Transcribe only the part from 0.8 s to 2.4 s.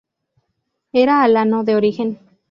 Era alano de origen.